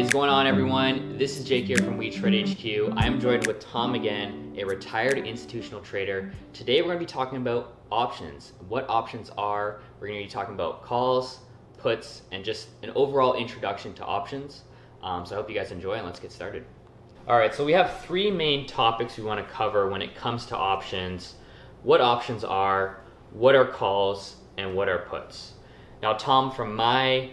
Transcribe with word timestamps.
is 0.00 0.08
going 0.08 0.30
on, 0.30 0.46
everyone? 0.46 1.18
This 1.18 1.38
is 1.38 1.44
Jake 1.44 1.66
here 1.66 1.76
from 1.76 1.98
WeTrade 1.98 2.48
HQ. 2.48 2.96
I 2.96 3.06
am 3.06 3.20
joined 3.20 3.46
with 3.46 3.60
Tom 3.60 3.94
again, 3.94 4.54
a 4.56 4.64
retired 4.64 5.18
institutional 5.18 5.82
trader. 5.82 6.32
Today, 6.54 6.80
we're 6.80 6.86
going 6.86 6.98
to 6.98 7.04
be 7.04 7.12
talking 7.12 7.36
about 7.36 7.76
options. 7.92 8.54
What 8.66 8.88
options 8.88 9.28
are? 9.36 9.80
We're 10.00 10.08
going 10.08 10.20
to 10.20 10.24
be 10.24 10.30
talking 10.30 10.54
about 10.54 10.82
calls, 10.82 11.40
puts, 11.76 12.22
and 12.32 12.42
just 12.42 12.68
an 12.82 12.92
overall 12.94 13.34
introduction 13.34 13.92
to 13.94 14.04
options. 14.06 14.62
Um, 15.02 15.26
so 15.26 15.34
I 15.34 15.36
hope 15.36 15.50
you 15.50 15.54
guys 15.54 15.70
enjoy, 15.70 15.92
and 15.92 16.06
let's 16.06 16.18
get 16.18 16.32
started. 16.32 16.64
All 17.28 17.36
right, 17.36 17.54
so 17.54 17.62
we 17.62 17.72
have 17.72 18.00
three 18.00 18.30
main 18.30 18.66
topics 18.66 19.18
we 19.18 19.24
want 19.24 19.46
to 19.46 19.52
cover 19.52 19.90
when 19.90 20.00
it 20.00 20.14
comes 20.14 20.46
to 20.46 20.56
options. 20.56 21.34
What 21.82 22.00
options 22.00 22.42
are, 22.42 23.02
what 23.32 23.54
are 23.54 23.66
calls, 23.66 24.36
and 24.56 24.74
what 24.74 24.88
are 24.88 25.00
puts. 25.00 25.52
Now, 26.02 26.14
Tom, 26.14 26.50
from 26.50 26.74
my 26.74 27.32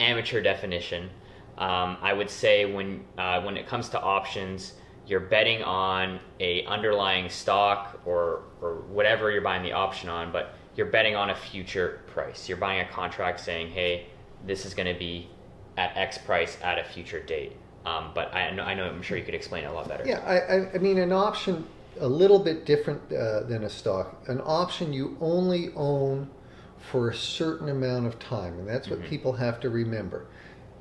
amateur 0.00 0.40
definition, 0.40 1.10
um, 1.58 1.96
I 2.02 2.12
would 2.12 2.30
say 2.30 2.64
when 2.70 3.04
uh, 3.16 3.40
when 3.42 3.56
it 3.56 3.66
comes 3.66 3.88
to 3.90 4.00
options, 4.00 4.74
you're 5.06 5.20
betting 5.20 5.62
on 5.62 6.20
a 6.40 6.64
underlying 6.66 7.28
stock 7.28 8.00
or 8.04 8.42
or 8.60 8.82
whatever 8.88 9.30
you're 9.30 9.40
buying 9.42 9.62
the 9.62 9.72
option 9.72 10.08
on, 10.08 10.32
but 10.32 10.54
you're 10.76 10.86
betting 10.86 11.16
on 11.16 11.30
a 11.30 11.34
future 11.34 12.00
price. 12.08 12.48
You're 12.48 12.58
buying 12.58 12.80
a 12.80 12.88
contract 12.88 13.40
saying, 13.40 13.70
"Hey, 13.70 14.06
this 14.46 14.66
is 14.66 14.74
going 14.74 14.92
to 14.92 14.98
be 14.98 15.28
at 15.76 15.96
X 15.96 16.18
price 16.18 16.58
at 16.62 16.78
a 16.78 16.84
future 16.84 17.20
date." 17.20 17.56
Um, 17.86 18.10
but 18.14 18.34
I 18.34 18.50
know, 18.50 18.64
I 18.64 18.74
know, 18.74 18.84
I'm 18.84 19.00
sure 19.00 19.16
you 19.16 19.24
could 19.24 19.34
explain 19.34 19.62
it 19.62 19.68
a 19.68 19.72
lot 19.72 19.88
better. 19.88 20.04
Yeah, 20.04 20.18
I, 20.26 20.74
I, 20.74 20.78
mean, 20.78 20.98
an 20.98 21.12
option 21.12 21.64
a 22.00 22.08
little 22.08 22.40
bit 22.40 22.66
different 22.66 23.00
uh, 23.12 23.44
than 23.44 23.62
a 23.62 23.70
stock. 23.70 24.24
An 24.26 24.42
option 24.44 24.92
you 24.92 25.16
only 25.20 25.70
own 25.76 26.28
for 26.90 27.10
a 27.10 27.14
certain 27.14 27.68
amount 27.68 28.06
of 28.06 28.18
time, 28.18 28.58
and 28.58 28.68
that's 28.68 28.90
what 28.90 29.00
Mhm. 29.00 29.08
people 29.08 29.32
have 29.34 29.60
to 29.60 29.70
remember. 29.70 30.26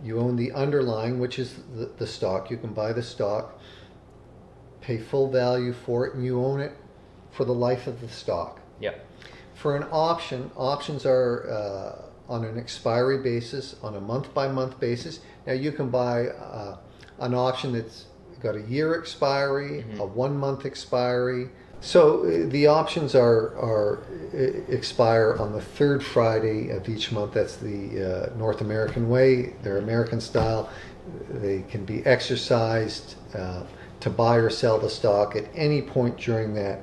You 0.04 0.20
own 0.20 0.36
the 0.36 0.52
underlying, 0.52 1.20
which 1.20 1.40
is 1.40 1.56
the, 1.76 1.86
the 1.98 2.08
stock. 2.08 2.52
You 2.52 2.58
can 2.58 2.74
buy 2.74 2.94
the 2.94 3.02
stock, 3.04 3.60
pay 4.82 4.98
full 4.98 5.30
value 5.32 5.74
for 5.74 6.06
it, 6.06 6.14
and 6.16 6.24
you 6.24 6.44
own 6.44 6.60
it 6.60 6.74
for 7.32 7.46
the 7.46 7.54
life 7.54 7.88
of 7.88 8.02
the 8.02 8.08
stock. 8.10 8.60
Yep. 8.80 9.06
For 9.56 9.76
an 9.76 9.86
option, 9.92 10.52
options 10.56 11.06
are 11.06 11.50
uh, 11.50 12.32
on 12.32 12.44
an 12.46 12.58
expiry 12.58 13.18
basis, 13.20 13.76
on 13.82 13.96
a 13.96 14.02
month 14.02 14.34
by 14.34 14.48
month 14.48 14.80
basis. 14.80 15.22
Now 15.48 15.54
you 15.54 15.72
can 15.72 15.90
buy 15.90 16.28
uh, 16.28 16.78
an 17.20 17.34
option 17.34 17.72
that's 17.74 18.06
got 18.42 18.56
a 18.56 18.62
year 18.62 18.98
expiry, 19.00 19.84
Mhm. 19.84 20.00
a 20.00 20.06
one 20.06 20.38
month 20.38 20.66
expiry. 20.66 21.50
So 21.86 22.22
uh, 22.22 22.50
the 22.50 22.66
options 22.66 23.14
are 23.14 23.56
are 23.60 24.00
uh, 24.34 24.38
expire 24.74 25.36
on 25.40 25.54
the 25.54 25.62
third 25.62 26.04
Friday 26.04 26.72
of 26.72 26.90
each 26.90 27.12
month. 27.12 27.34
That's 27.34 27.58
the 27.58 28.32
uh, 28.34 28.38
North 28.38 28.62
American 28.62 29.08
way. 29.08 29.54
They're 29.62 29.78
American 29.78 30.20
style. 30.20 30.68
They 31.30 31.62
can 31.70 31.86
be 31.86 32.04
exercised 32.04 33.18
uh, 33.36 33.66
to 34.00 34.10
buy 34.10 34.38
or 34.38 34.50
sell 34.50 34.80
the 34.80 34.90
stock 34.90 35.36
at 35.36 35.46
any 35.54 35.84
point 35.84 36.18
during 36.18 36.56
that 36.56 36.82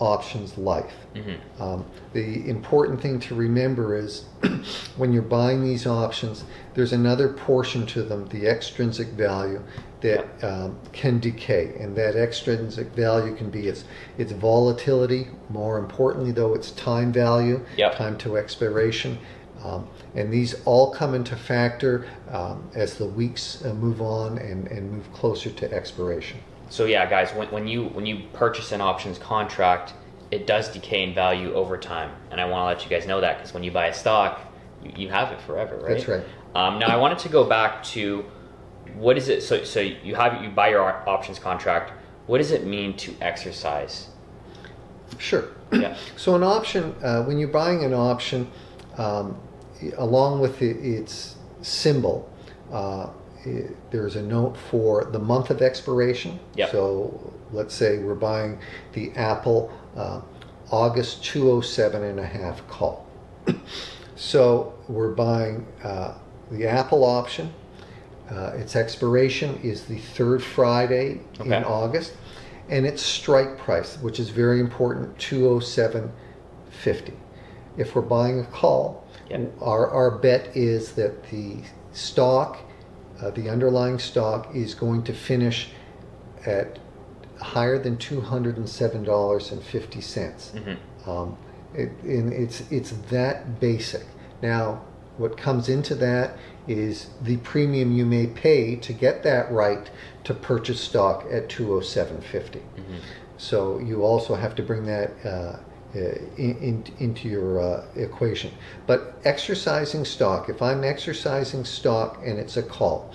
option's 0.00 0.56
life. 0.58 0.94
hmm 1.14 1.62
Um, 1.62 1.84
the 2.12 2.48
important 2.48 3.00
thing 3.00 3.20
to 3.20 3.34
remember 3.34 3.94
is 3.94 4.24
when 4.96 5.12
you're 5.12 5.22
buying 5.22 5.62
these 5.62 5.86
options, 5.86 6.44
there's 6.74 6.92
another 6.92 7.28
portion 7.28 7.86
to 7.86 8.02
them, 8.02 8.26
the 8.28 8.46
extrinsic 8.46 9.08
value, 9.08 9.62
that 10.00 10.24
um, 10.42 10.78
can 10.92 11.20
decay. 11.20 11.74
And 11.78 11.94
that 11.96 12.16
extrinsic 12.16 12.88
value 12.94 13.36
can 13.36 13.50
be 13.50 13.68
its, 13.68 13.84
its 14.16 14.32
volatility, 14.32 15.28
more 15.50 15.78
importantly, 15.78 16.32
though, 16.32 16.54
its 16.54 16.70
time 16.72 17.12
value, 17.12 17.64
Yep. 17.76 17.96
time 17.96 18.16
to 18.18 18.38
expiration. 18.38 19.18
Um, 19.62 19.86
and 20.14 20.32
these 20.32 20.54
all 20.64 20.90
come 20.90 21.14
into 21.14 21.36
factor 21.36 22.06
um, 22.30 22.70
as 22.74 22.94
the 22.94 23.04
weeks 23.04 23.62
uh, 23.62 23.74
move 23.74 24.00
on 24.00 24.38
and, 24.38 24.66
and 24.68 24.90
move 24.90 25.12
closer 25.12 25.50
to 25.50 25.70
expiration. 25.70 26.40
So 26.70 26.84
yeah, 26.86 27.04
guys, 27.10 27.34
when, 27.34 27.48
when 27.48 27.66
you 27.66 27.88
when 27.88 28.06
you 28.06 28.22
purchase 28.32 28.72
an 28.72 28.80
options 28.80 29.18
contract, 29.18 29.92
it 30.30 30.46
does 30.46 30.68
decay 30.72 31.02
in 31.02 31.12
value 31.14 31.52
over 31.52 31.76
time, 31.76 32.12
and 32.30 32.40
I 32.40 32.46
want 32.46 32.62
to 32.62 32.74
let 32.74 32.84
you 32.90 32.96
guys 32.96 33.06
know 33.06 33.20
that 33.20 33.38
because 33.38 33.52
when 33.52 33.64
you 33.64 33.72
buy 33.72 33.86
a 33.88 33.94
stock, 33.94 34.40
you, 34.82 34.92
you 34.96 35.08
have 35.08 35.32
it 35.32 35.40
forever, 35.42 35.76
right? 35.76 35.96
That's 35.96 36.08
right. 36.08 36.24
Um, 36.54 36.78
now 36.78 36.86
I 36.86 36.96
wanted 36.96 37.18
to 37.20 37.28
go 37.28 37.44
back 37.44 37.82
to 37.94 38.24
what 38.94 39.18
is 39.18 39.28
it? 39.28 39.42
So 39.42 39.64
so 39.64 39.80
you 39.80 40.14
have 40.14 40.42
you 40.42 40.50
buy 40.50 40.68
your 40.68 40.82
options 41.08 41.38
contract. 41.38 41.92
What 42.26 42.38
does 42.38 42.52
it 42.52 42.64
mean 42.64 42.96
to 42.98 43.14
exercise? 43.20 44.08
Sure. 45.18 45.48
Yeah. 45.72 45.96
So 46.16 46.36
an 46.36 46.42
option, 46.42 46.94
uh, 47.02 47.24
when 47.24 47.38
you're 47.38 47.48
buying 47.48 47.82
an 47.82 47.94
option, 47.94 48.48
um, 48.98 49.36
along 49.96 50.40
with 50.40 50.58
the, 50.58 50.70
its 50.70 51.36
symbol, 51.62 52.30
uh, 52.70 53.08
there's 53.90 54.16
a 54.16 54.22
note 54.22 54.56
for 54.56 55.04
the 55.04 55.18
month 55.18 55.50
of 55.50 55.62
expiration. 55.62 56.38
Yep. 56.56 56.70
So 56.70 57.32
let's 57.52 57.74
say 57.74 57.98
we're 57.98 58.14
buying 58.14 58.58
the 58.92 59.12
Apple 59.16 59.72
uh, 59.96 60.20
August 60.70 61.24
207 61.24 62.02
and 62.02 62.20
a 62.20 62.26
half 62.26 62.66
call. 62.68 63.06
so 64.16 64.74
we're 64.88 65.12
buying 65.12 65.66
uh, 65.82 66.14
the 66.50 66.66
Apple 66.66 67.04
option. 67.04 67.52
Uh, 68.30 68.52
its 68.56 68.76
expiration 68.76 69.58
is 69.62 69.84
the 69.86 69.98
third 69.98 70.42
Friday 70.42 71.20
Okay. 71.40 71.56
in 71.56 71.64
August, 71.64 72.12
and 72.68 72.86
its 72.86 73.02
strike 73.02 73.58
price, 73.58 73.96
which 74.00 74.20
is 74.20 74.28
very 74.28 74.60
important, 74.60 75.16
207.50. 75.18 77.12
If 77.76 77.94
we're 77.96 78.02
buying 78.02 78.40
a 78.40 78.44
call, 78.44 79.04
Yep. 79.28 79.52
our, 79.60 79.88
our 79.90 80.10
bet 80.18 80.56
is 80.56 80.92
that 80.92 81.28
the 81.30 81.58
stock, 81.92 82.58
uh, 83.20 83.30
the 83.30 83.48
underlying 83.48 83.98
stock, 83.98 84.54
is 84.54 84.74
going 84.74 85.02
to 85.04 85.12
finish 85.12 85.68
at 86.46 86.78
higher 87.40 87.78
than 87.78 87.96
$207.50. 87.96 90.62
hmm 90.62 90.74
Um, 91.10 91.36
it, 91.74 91.90
and 92.02 92.32
it's 92.32 92.62
it's 92.70 92.90
that 93.10 93.60
basic. 93.60 94.04
Now, 94.42 94.82
what 95.18 95.36
comes 95.36 95.68
into 95.68 95.94
that 95.96 96.36
is 96.66 97.08
the 97.22 97.36
premium 97.38 97.92
you 97.92 98.04
may 98.06 98.26
pay 98.26 98.76
to 98.76 98.92
get 98.92 99.22
that 99.22 99.50
right 99.52 99.90
to 100.24 100.34
purchase 100.34 100.80
stock 100.80 101.24
at 101.30 101.48
207.50. 101.48 102.60
hmm 102.60 102.96
So 103.38 103.78
you 103.78 104.02
also 104.04 104.34
have 104.34 104.54
to 104.56 104.62
bring 104.62 104.84
that 104.86 105.10
uh, 105.24 105.56
in, 105.94 106.56
in, 106.58 106.84
into 106.98 107.28
your 107.28 107.60
uh, 107.60 107.84
equation. 107.96 108.52
But 108.86 109.14
exercising 109.24 110.04
stock, 110.04 110.48
if 110.48 110.62
I'm 110.62 110.84
exercising 110.84 111.64
stock 111.64 112.20
and 112.24 112.38
it's 112.38 112.56
a 112.56 112.62
call, 112.62 113.12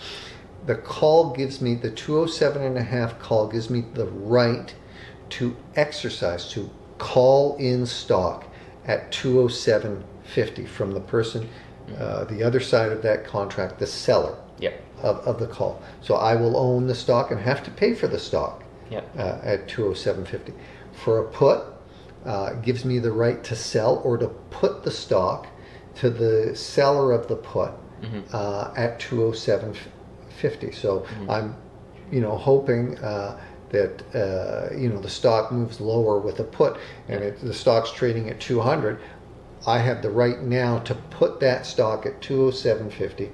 the 0.66 0.76
call 0.76 1.32
gives 1.34 1.62
me 1.62 1.76
the 1.76 1.92
207 1.92 2.62
and 2.62 2.78
a 2.78 2.84
half 2.84 3.20
call 3.20 3.48
gives 3.48 3.70
me 3.70 3.86
the 3.94 4.08
right 4.08 4.74
to 5.30 5.56
exercise 5.76 6.50
to 6.52 6.70
call 6.98 7.56
in 7.58 7.86
stock 7.86 8.46
at 8.86 9.12
207.50 9.12 10.68
from 10.68 10.92
the 10.94 11.00
person 11.00 11.48
uh, 12.00 12.24
the 12.26 12.42
other 12.42 12.60
side 12.60 12.92
of 12.92 13.02
that 13.02 13.26
contract 13.26 13.80
the 13.80 13.88
seller 13.88 14.38
Yep. 14.60 14.82
of, 15.04 15.18
of 15.28 15.40
the 15.40 15.48
call 15.48 15.82
so 16.02 16.16
i 16.16 16.36
will 16.36 16.56
own 16.58 16.88
the 16.88 16.96
stock 16.96 17.32
and 17.32 17.40
have 17.42 17.64
to 17.64 17.72
pay 17.72 17.94
for 17.94 18.08
the 18.08 18.18
stock 18.20 18.64
Yep. 18.90 19.10
uh, 19.18 19.40
at 19.44 19.68
207.50 19.68 20.54
for 20.94 21.20
a 21.20 21.24
put 21.26 21.64
uh, 22.26 22.54
gives 22.56 22.84
me 22.86 23.00
the 23.00 23.12
right 23.12 23.44
to 23.44 23.56
sell 23.56 24.02
or 24.04 24.18
to 24.18 24.28
put 24.50 24.84
the 24.84 24.92
stock 24.92 25.48
to 25.96 26.10
the 26.10 26.56
seller 26.56 27.12
of 27.12 27.28
the 27.28 27.36
put 27.36 27.72
hmm 28.02 28.22
uh, 28.34 28.74
at 28.76 29.00
207.50 29.00 30.74
so 30.74 31.00
Mhm. 31.00 31.30
i'm 31.30 31.56
you 32.12 32.22
know 32.22 32.36
hoping 32.38 32.98
uh, 33.00 33.40
that 33.70 34.04
uh, 34.14 34.74
you 34.76 34.90
know 34.90 35.00
the 35.00 35.10
stock 35.10 35.52
moves 35.52 35.80
lower 35.82 36.20
with 36.20 36.40
a 36.40 36.44
put 36.44 36.78
and 37.08 37.24
it, 37.24 37.40
the 37.42 37.54
stock's 37.54 37.92
trading 37.92 38.30
at 38.30 38.40
200 38.40 39.00
i 39.68 39.80
have 39.80 40.02
the 40.02 40.10
right 40.10 40.42
now 40.44 40.80
to 40.80 40.94
put 41.10 41.40
that 41.40 41.66
stock 41.66 42.06
at 42.06 42.22
207.50 42.22 43.32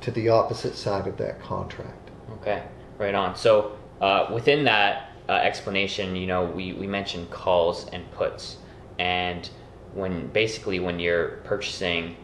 to 0.00 0.10
the 0.10 0.28
opposite 0.28 0.74
side 0.76 1.06
of 1.06 1.16
that 1.16 1.40
contract. 1.40 2.10
Okay, 2.40 2.62
right 2.98 3.14
on. 3.14 3.34
So 3.36 3.72
uh, 4.02 4.26
within 4.32 4.64
that 4.64 5.10
uh, 5.28 5.32
explanation, 5.32 6.16
you 6.16 6.26
know, 6.26 6.44
we, 6.44 6.72
we 6.72 6.86
mentioned 6.86 7.30
calls 7.30 7.86
and 7.88 8.10
puts, 8.12 8.58
and 8.98 9.48
when 9.94 10.26
basically 10.28 10.80
when 10.80 10.98
you're 10.98 11.40
purchasing 11.44 12.16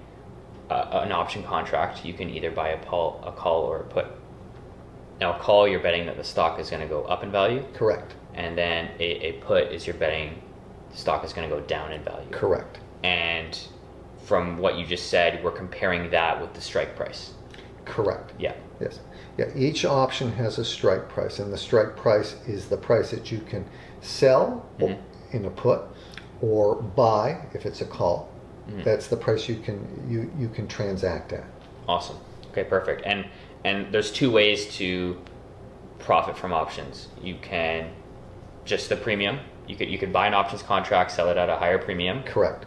uh, 0.70 1.00
an 1.04 1.12
option 1.12 1.42
contract, 1.42 2.04
you 2.04 2.12
can 2.12 2.28
either 2.30 2.50
buy 2.50 2.70
a 2.70 2.84
call, 2.84 3.22
a 3.24 3.32
call 3.32 3.62
or 3.62 3.80
a 3.80 3.84
put. 3.84 4.06
Now, 5.20 5.36
a 5.36 5.38
call, 5.38 5.68
you're 5.68 5.80
betting 5.80 6.06
that 6.06 6.16
the 6.16 6.24
stock 6.24 6.58
is 6.58 6.70
going 6.70 6.82
to 6.82 6.88
go 6.88 7.02
up 7.04 7.22
in 7.22 7.30
value, 7.30 7.64
correct 7.74 8.14
and 8.34 8.56
then 8.56 8.90
a, 8.98 9.28
a 9.28 9.32
put 9.40 9.72
is 9.72 9.86
you're 9.86 9.96
betting 9.96 10.40
the 10.90 10.96
stock 10.96 11.24
is 11.24 11.32
going 11.32 11.48
to 11.48 11.54
go 11.54 11.60
down 11.62 11.92
in 11.92 12.02
value. 12.02 12.28
correct 12.30 12.78
And 13.02 13.58
from 14.24 14.58
what 14.58 14.76
you 14.76 14.86
just 14.86 15.08
said, 15.08 15.42
we're 15.42 15.50
comparing 15.50 16.10
that 16.10 16.40
with 16.40 16.54
the 16.54 16.60
strike 16.60 16.96
price. 16.96 17.32
correct 17.84 18.32
Yeah. 18.38 18.54
Yes. 18.80 19.00
Yeah, 19.40 19.46
each 19.56 19.86
option 19.86 20.32
has 20.32 20.58
a 20.58 20.64
strike 20.66 21.08
price, 21.08 21.38
and 21.38 21.50
the 21.50 21.56
strike 21.56 21.96
price 21.96 22.36
is 22.46 22.66
the 22.68 22.76
price 22.76 23.10
that 23.10 23.32
you 23.32 23.38
can 23.38 23.64
sell 24.02 24.66
Mhm. 24.78 24.98
in 25.32 25.46
a 25.46 25.50
put 25.50 25.80
or 26.42 26.74
buy 26.74 27.38
if 27.54 27.64
it's 27.64 27.80
a 27.80 27.86
call. 27.86 28.28
Mhm. 28.70 28.84
That's 28.84 29.06
the 29.08 29.16
price 29.16 29.48
you 29.48 29.56
can 29.56 29.78
you, 30.10 30.30
you 30.38 30.48
can 30.50 30.68
transact 30.68 31.32
at. 31.32 31.44
Awesome. 31.88 32.16
Okay, 32.50 32.64
perfect. 32.64 33.00
And 33.06 33.24
and 33.64 33.90
there's 33.92 34.10
two 34.10 34.30
ways 34.30 34.76
to 34.76 35.16
profit 35.98 36.36
from 36.36 36.52
options. 36.52 37.08
You 37.22 37.36
can 37.40 37.92
just 38.66 38.90
the 38.90 38.96
premium. 38.96 39.38
You 39.66 39.74
could 39.74 39.88
you 39.88 39.96
could 39.96 40.12
buy 40.12 40.26
an 40.26 40.34
options 40.34 40.62
contract, 40.62 41.12
sell 41.12 41.30
it 41.30 41.38
at 41.38 41.48
a 41.48 41.56
higher 41.56 41.78
premium, 41.78 42.24
Correct. 42.24 42.66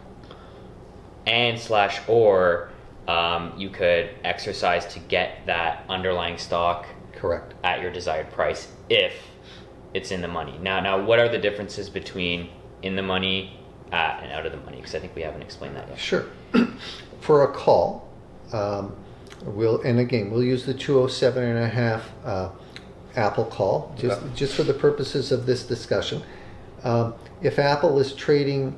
and 1.24 1.56
slash 1.56 2.00
or 2.08 2.70
um, 3.08 3.52
you 3.58 3.68
could 3.70 4.10
exercise 4.24 4.86
to 4.94 4.98
get 5.00 5.44
that 5.46 5.84
underlying 5.88 6.38
stock 6.38 6.86
Correct. 7.14 7.54
at 7.62 7.80
your 7.80 7.90
desired 7.90 8.30
price 8.30 8.68
if 8.88 9.14
it's 9.92 10.10
in 10.10 10.20
the 10.20 10.28
money. 10.28 10.58
Now, 10.60 10.80
now, 10.80 11.02
what 11.04 11.18
are 11.18 11.28
the 11.28 11.38
differences 11.38 11.88
between 11.88 12.48
in 12.82 12.96
the 12.96 13.02
money 13.02 13.58
at 13.92 14.22
and 14.22 14.32
out 14.32 14.46
of 14.46 14.52
the 14.52 14.58
money? 14.58 14.78
Because 14.78 14.94
I 14.94 14.98
think 14.98 15.14
we 15.14 15.22
haven't 15.22 15.42
explained 15.42 15.76
that 15.76 15.88
yet. 15.88 15.98
Sure. 15.98 16.24
For 17.20 17.44
a 17.44 17.52
call, 17.52 18.08
um, 18.52 18.94
we'll 19.44 19.80
and 19.82 19.98
again 20.00 20.30
we'll 20.30 20.42
use 20.42 20.64
the 20.64 20.74
207 20.74 21.42
and 21.42 21.58
a 21.58 21.68
half 21.68 22.10
uh, 22.24 22.50
Apple 23.16 23.44
call 23.44 23.94
just 23.98 24.20
Okay. 24.20 24.30
just 24.34 24.54
for 24.54 24.62
the 24.64 24.74
purposes 24.74 25.32
of 25.32 25.46
this 25.46 25.64
discussion. 25.66 26.22
Um, 26.82 27.14
if 27.42 27.58
Apple 27.58 27.98
is 27.98 28.12
trading 28.14 28.76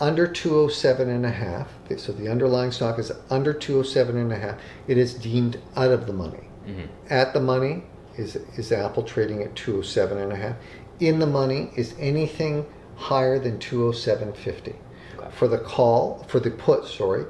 under 0.00 0.26
207 0.26 1.08
and 1.08 1.26
a 1.26 1.30
half, 1.30 1.68
so 1.96 2.12
the 2.12 2.28
underlying 2.28 2.70
stock 2.72 2.98
is 2.98 3.12
under 3.28 3.52
207 3.52 4.16
and 4.16 4.32
a 4.32 4.36
half, 4.36 4.56
it 4.88 4.96
is 4.96 5.14
deemed 5.14 5.58
out 5.76 5.90
of 5.92 6.06
the 6.06 6.12
money. 6.12 6.48
Mhm. 6.66 6.88
At 7.10 7.32
the 7.32 7.40
money 7.40 7.84
is 8.16 8.36
is 8.56 8.72
Apple 8.72 9.02
trading 9.02 9.42
at 9.42 9.54
207 9.54 10.18
and 10.18 10.32
a 10.32 10.36
half. 10.36 10.56
In 10.98 11.18
the 11.18 11.26
money 11.26 11.70
is 11.76 11.94
anything 11.98 12.66
higher 12.96 13.38
than 13.38 13.58
207.50. 13.58 14.74
Okay. 15.18 15.28
For 15.30 15.48
the 15.48 15.58
call, 15.58 16.24
for 16.28 16.40
the 16.40 16.50
put, 16.50 16.84
sorry, 16.86 17.24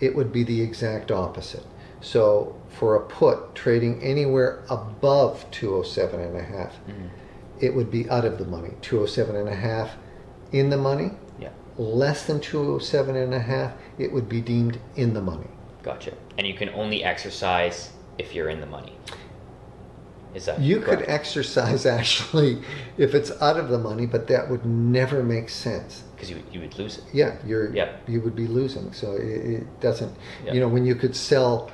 it 0.00 0.14
would 0.16 0.32
be 0.32 0.42
the 0.42 0.60
exact 0.62 1.10
opposite. 1.12 1.64
So 2.00 2.56
for 2.68 2.96
a 2.96 3.00
put 3.00 3.54
trading 3.54 4.02
anywhere 4.02 4.60
above 4.68 5.44
207 5.52 6.18
and 6.20 6.36
a 6.36 6.42
half, 6.42 6.72
Mhm. 6.88 7.10
it 7.60 7.74
would 7.76 7.90
be 7.90 8.08
out 8.10 8.24
of 8.24 8.38
the 8.38 8.44
money. 8.44 8.72
207 8.80 9.36
and 9.36 9.48
a 9.48 9.54
half 9.54 9.90
in 10.50 10.70
the 10.70 10.76
money, 10.76 11.12
less 11.78 12.26
than 12.26 12.40
207 12.40 13.16
and 13.16 13.34
a 13.34 13.38
half, 13.40 13.72
it 13.98 14.12
would 14.12 14.28
be 14.28 14.40
deemed 14.40 14.78
in 14.96 15.14
the 15.14 15.20
money. 15.22 15.48
gotcha. 15.82 16.12
And 16.38 16.46
you 16.46 16.54
can 16.54 16.68
only 16.70 17.02
exercise 17.04 17.90
if 18.18 18.34
you're 18.34 18.48
in 18.50 18.60
the 18.60 18.66
money. 18.66 18.94
Is 20.34 20.46
that 20.46 20.60
You 20.60 20.80
could 20.80 21.04
exercise 21.08 21.84
actually 21.98 22.62
if 22.96 23.14
it's 23.14 23.30
out 23.42 23.58
of 23.58 23.68
the 23.68 23.78
money, 23.78 24.06
but 24.06 24.26
that 24.28 24.48
would 24.48 24.64
never 24.64 25.22
make 25.22 25.48
sense. 25.50 26.04
because 26.14 26.30
you 26.30 26.42
you 26.52 26.60
would 26.60 26.78
lose 26.78 26.98
it. 26.98 27.04
Yeah, 27.12 27.36
you're 27.46 27.74
Yeah. 27.74 27.92
you 28.06 28.20
would 28.22 28.34
be 28.36 28.46
losing. 28.46 28.92
So 28.92 29.12
it, 29.12 29.22
it 29.60 29.80
doesn't. 29.80 30.14
Yeah. 30.44 30.54
You 30.54 30.60
know, 30.60 30.68
when 30.68 30.86
you 30.86 30.94
could 30.94 31.14
sell 31.14 31.70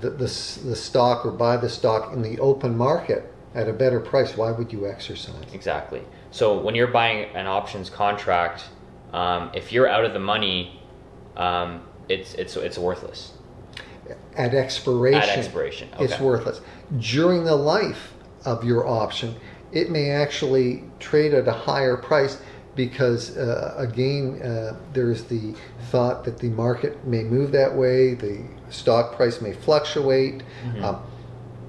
the, 0.00 0.10
the 0.10 0.26
the 0.70 0.76
stock 0.76 1.24
or 1.24 1.30
buy 1.30 1.56
the 1.56 1.68
stock 1.68 2.12
in 2.12 2.20
the 2.22 2.38
open 2.40 2.76
market 2.76 3.32
at 3.54 3.68
a 3.68 3.72
better 3.72 4.00
price, 4.00 4.36
why 4.36 4.50
would 4.50 4.70
you 4.72 4.86
exercise? 4.86 5.54
Exactly. 5.54 6.02
So 6.30 6.58
when 6.58 6.74
you're 6.74 6.88
buying 7.00 7.34
an 7.34 7.46
options 7.46 7.88
contract, 7.88 8.64
um, 9.14 9.50
if 9.54 9.72
you're 9.72 9.88
out 9.88 10.04
of 10.04 10.12
the 10.12 10.18
money, 10.34 10.80
um, 11.36 11.82
it's 12.08 12.34
it's 12.34 12.56
it's 12.56 12.76
worthless 12.76 13.32
At 14.36 14.52
expiration, 14.54 15.22
at 15.30 15.38
expiration. 15.38 15.88
it's 15.98 16.18
worthless. 16.20 16.60
During 16.98 17.44
the 17.44 17.56
life 17.56 18.12
of 18.44 18.64
your 18.64 18.86
option, 18.86 19.36
it 19.72 19.88
may 19.90 20.10
actually 20.10 20.84
trade 20.98 21.32
at 21.32 21.48
a 21.48 21.52
higher 21.52 21.96
price 21.96 22.38
because, 22.76 23.36
uh, 23.36 23.74
again, 23.78 24.42
uh, 24.42 24.76
there's 24.92 25.24
the 25.24 25.54
thought 25.90 26.24
that 26.24 26.38
the 26.38 26.48
market 26.50 27.06
may 27.06 27.22
move 27.22 27.52
that 27.52 27.72
way, 27.74 28.14
the 28.14 28.44
stock 28.68 29.14
price 29.14 29.40
may 29.40 29.52
fluctuate, 29.52 30.42
Mhm. 30.66 30.82
um, 30.82 30.96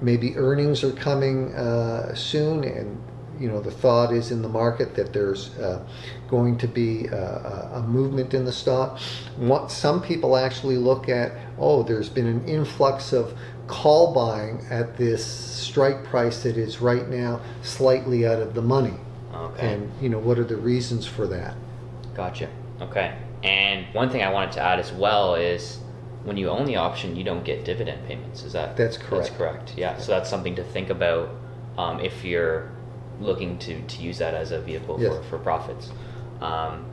maybe 0.02 0.36
earnings 0.36 0.82
are 0.82 0.90
coming 0.92 1.54
uh, 1.54 2.12
soon, 2.14 2.64
and 2.64 2.98
you 3.38 3.48
know 3.48 3.60
the 3.60 3.70
thought 3.70 4.12
is 4.12 4.30
in 4.30 4.42
the 4.42 4.48
market 4.48 4.94
that 4.94 5.12
there's 5.12 5.56
uh, 5.58 5.84
going 6.28 6.58
to 6.58 6.68
be 6.68 7.08
uh, 7.08 7.16
a, 7.16 7.70
a 7.74 7.82
movement 7.82 8.34
in 8.34 8.44
the 8.44 8.52
stock. 8.52 8.98
What 9.36 9.70
some 9.70 10.02
people 10.02 10.36
actually 10.36 10.76
look 10.76 11.08
at, 11.08 11.32
oh, 11.58 11.82
there's 11.82 12.08
been 12.08 12.26
an 12.26 12.46
influx 12.46 13.12
of 13.12 13.36
call 13.66 14.14
buying 14.14 14.64
at 14.70 14.96
this 14.96 15.24
strike 15.24 16.04
price 16.04 16.42
that 16.42 16.56
is 16.56 16.80
right 16.80 17.08
now 17.08 17.40
slightly 17.62 18.26
out 18.26 18.40
of 18.40 18.54
the 18.54 18.62
money. 18.62 18.94
Okay. 19.34 19.74
And 19.74 19.92
you 20.00 20.08
know 20.08 20.18
what 20.18 20.38
are 20.38 20.44
the 20.44 20.56
reasons 20.56 21.06
for 21.06 21.26
that? 21.26 21.54
Gotcha. 22.14 22.48
Okay. 22.80 23.16
And 23.42 23.86
one 23.94 24.10
thing 24.10 24.22
I 24.22 24.30
wanted 24.32 24.52
to 24.52 24.60
add 24.60 24.78
as 24.78 24.92
well 24.92 25.34
is 25.34 25.78
when 26.24 26.36
you 26.36 26.48
own 26.48 26.64
the 26.64 26.76
option, 26.76 27.14
you 27.14 27.24
don't 27.24 27.44
get 27.44 27.64
dividend 27.64 28.06
payments. 28.06 28.42
Is 28.42 28.52
that 28.54 28.76
That's 28.76 28.96
correct? 28.96 29.10
That's 29.10 29.36
correct. 29.36 29.56
correct. 29.66 29.78
Yeah. 29.78 29.98
So 29.98 30.12
that's 30.12 30.28
something 30.28 30.56
to 30.56 30.64
think 30.64 30.90
about 30.90 31.30
um, 31.78 32.00
if 32.00 32.24
you're 32.24 32.72
looking 33.20 33.58
to, 33.58 33.80
to 33.82 34.02
use 34.02 34.18
that 34.18 34.34
as 34.34 34.50
a 34.52 34.60
vehicle 34.60 35.00
Yes. 35.00 35.14
for, 35.16 35.22
for 35.22 35.38
profits. 35.38 35.90
Um, 36.40 36.84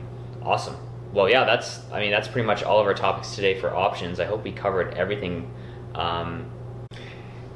awesome. 0.42 0.76
Well, 1.12 1.28
yeah, 1.28 1.44
that's 1.44 1.80
I 1.92 2.00
mean 2.00 2.10
that's 2.10 2.28
pretty 2.28 2.46
much 2.46 2.62
all 2.62 2.80
of 2.80 2.86
our 2.86 2.94
topics 2.94 3.34
today 3.34 3.58
for 3.60 3.74
options. 3.74 4.18
I 4.18 4.24
hope 4.24 4.42
we 4.42 4.52
covered 4.52 4.94
everything. 4.94 5.50
Um, 5.94 6.50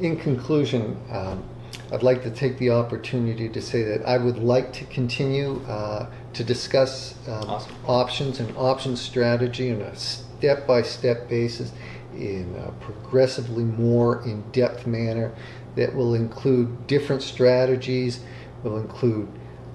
In 0.00 0.16
conclusion, 0.16 0.96
um, 1.10 1.42
I'd 1.90 2.02
like 2.04 2.22
to 2.22 2.30
take 2.30 2.58
the 2.58 2.70
opportunity 2.70 3.48
to 3.48 3.60
say 3.60 3.82
that 3.82 4.06
I 4.06 4.18
would 4.18 4.38
like 4.38 4.72
to 4.74 4.84
continue 4.84 5.60
uh, 5.66 6.08
to 6.34 6.44
discuss 6.44 7.14
um, 7.26 7.48
Awesome. 7.50 7.74
options 7.86 8.40
and 8.40 8.56
option 8.56 8.94
strategy 8.96 9.72
on 9.72 9.80
a 9.80 9.96
step 9.96 10.66
by 10.66 10.82
step 10.82 11.28
basis 11.28 11.72
in 12.14 12.54
a 12.64 12.70
progressively 12.82 13.64
more 13.64 14.22
in 14.24 14.42
depth 14.52 14.86
manner 14.86 15.32
that 15.76 15.94
will 15.94 16.14
include 16.14 16.86
different 16.86 17.22
strategies, 17.22 18.20
will 18.62 18.78
include 18.78 19.28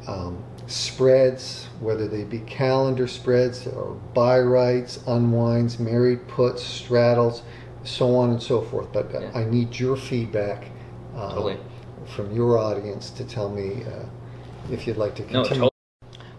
um, 0.07 0.43
spreads, 0.67 1.67
whether 1.79 2.07
they 2.07 2.23
be 2.23 2.39
calendar 2.39 3.07
spreads 3.07 3.67
or 3.67 3.93
buy-writes, 4.13 4.99
unwinds, 5.07 5.79
married 5.79 6.27
puts, 6.27 6.63
straddles, 6.63 7.43
so 7.83 8.15
on 8.15 8.31
and 8.31 8.41
so 8.41 8.61
forth. 8.61 8.91
But 8.91 9.13
uh, 9.13 9.19
Yeah. 9.19 9.31
I 9.35 9.43
need 9.45 9.77
your 9.79 9.95
feedback 9.95 10.67
um, 11.15 11.29
Totally. 11.29 11.57
from 12.05 12.31
your 12.35 12.57
audience 12.57 13.09
to 13.11 13.23
tell 13.23 13.49
me 13.49 13.83
uh, 13.83 14.05
if 14.71 14.87
you'd 14.87 14.97
like 14.97 15.15
to 15.15 15.21
No, 15.23 15.43
continue. 15.43 15.69
totally. 15.69 15.69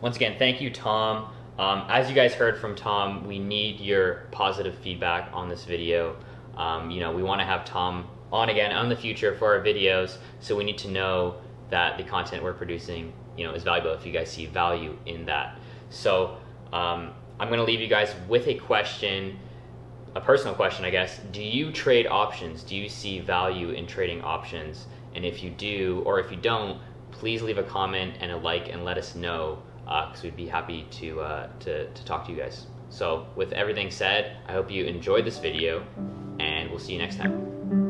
Once 0.00 0.16
again, 0.16 0.36
thank 0.38 0.60
you, 0.60 0.70
Tom. 0.70 1.30
Um, 1.58 1.84
as 1.88 2.08
you 2.08 2.14
guys 2.14 2.34
heard 2.34 2.58
from 2.58 2.74
Tom, 2.74 3.26
we 3.26 3.38
need 3.38 3.78
your 3.80 4.26
positive 4.32 4.74
feedback 4.78 5.30
on 5.32 5.48
this 5.48 5.64
video. 5.64 6.16
Um, 6.56 6.90
you 6.90 7.00
know, 7.00 7.12
we 7.12 7.22
want 7.22 7.40
to 7.40 7.44
have 7.44 7.64
Tom 7.64 8.08
on 8.32 8.48
again 8.48 8.72
on 8.72 8.88
the 8.88 8.96
future 8.96 9.36
for 9.36 9.54
our 9.54 9.62
videos, 9.62 10.16
so 10.40 10.56
we 10.56 10.64
need 10.64 10.78
to 10.78 10.88
know 10.88 11.36
that 11.70 11.96
the 11.96 12.04
content 12.04 12.42
we're 12.42 12.52
producing, 12.52 13.12
you 13.36 13.44
know, 13.44 13.54
is 13.54 13.62
valuable. 13.62 13.92
If 13.92 14.06
you 14.06 14.12
guys 14.12 14.30
see 14.30 14.46
value 14.46 14.96
in 15.06 15.26
that, 15.26 15.58
so 15.90 16.36
um, 16.72 17.12
I'm 17.38 17.48
going 17.48 17.58
to 17.58 17.64
leave 17.64 17.80
you 17.80 17.88
guys 17.88 18.14
with 18.28 18.46
a 18.48 18.54
question, 18.54 19.38
a 20.14 20.20
personal 20.20 20.54
question, 20.54 20.84
I 20.84 20.90
guess. 20.90 21.20
Do 21.32 21.42
you 21.42 21.72
trade 21.72 22.06
options? 22.06 22.62
Do 22.62 22.76
you 22.76 22.88
see 22.88 23.20
value 23.20 23.70
in 23.70 23.86
trading 23.86 24.22
options? 24.22 24.86
And 25.14 25.24
if 25.24 25.42
you 25.42 25.50
do, 25.50 26.02
or 26.04 26.20
if 26.20 26.30
you 26.30 26.36
don't, 26.36 26.80
please 27.10 27.42
leave 27.42 27.58
a 27.58 27.62
comment 27.62 28.16
and 28.20 28.32
a 28.32 28.36
like 28.36 28.68
and 28.68 28.84
let 28.84 28.98
us 28.98 29.14
know 29.14 29.62
because 29.84 30.22
we'd 30.22 30.36
be 30.36 30.46
happy 30.46 30.86
to, 30.90 31.20
uh, 31.20 31.48
to, 31.60 31.88
to 31.90 32.04
talk 32.04 32.26
to 32.26 32.32
you 32.32 32.38
guys. 32.38 32.66
So 32.90 33.26
with 33.36 33.52
everything 33.52 33.90
said, 33.90 34.36
I 34.46 34.52
hope 34.52 34.70
you 34.70 34.84
enjoyed 34.84 35.24
this 35.24 35.38
video 35.38 35.84
and 36.38 36.70
we'll 36.70 36.78
see 36.78 36.92
you 36.92 36.98
next 36.98 37.16
time. 37.16 37.83